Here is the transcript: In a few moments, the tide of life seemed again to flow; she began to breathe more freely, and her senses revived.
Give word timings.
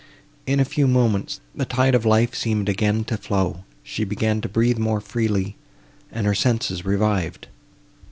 In 0.47 0.59
a 0.59 0.65
few 0.65 0.87
moments, 0.87 1.41
the 1.53 1.63
tide 1.63 1.93
of 1.93 2.07
life 2.07 2.33
seemed 2.33 2.67
again 2.67 3.03
to 3.03 3.17
flow; 3.17 3.65
she 3.83 4.03
began 4.03 4.41
to 4.41 4.49
breathe 4.49 4.79
more 4.79 4.99
freely, 4.99 5.57
and 6.11 6.25
her 6.25 6.33
senses 6.33 6.83
revived. 6.83 7.45